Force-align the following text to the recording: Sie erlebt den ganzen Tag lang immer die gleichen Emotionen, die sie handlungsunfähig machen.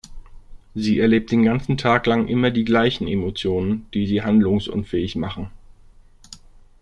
Sie 0.73 0.97
erlebt 0.99 1.29
den 1.31 1.43
ganzen 1.43 1.77
Tag 1.77 2.07
lang 2.07 2.27
immer 2.27 2.49
die 2.49 2.65
gleichen 2.65 3.07
Emotionen, 3.07 3.85
die 3.93 4.07
sie 4.07 4.23
handlungsunfähig 4.23 5.15
machen. 5.15 5.51